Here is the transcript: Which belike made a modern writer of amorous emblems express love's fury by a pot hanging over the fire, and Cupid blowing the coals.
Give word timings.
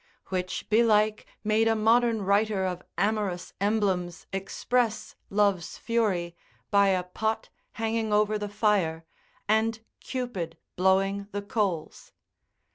Which 0.29 0.67
belike 0.67 1.27
made 1.43 1.67
a 1.67 1.75
modern 1.75 2.23
writer 2.23 2.65
of 2.65 2.81
amorous 2.97 3.53
emblems 3.61 4.25
express 4.33 5.13
love's 5.29 5.77
fury 5.77 6.35
by 6.71 6.87
a 6.87 7.03
pot 7.03 7.49
hanging 7.73 8.11
over 8.11 8.39
the 8.39 8.49
fire, 8.49 9.05
and 9.47 9.79
Cupid 9.99 10.57
blowing 10.75 11.27
the 11.33 11.43
coals. 11.43 12.13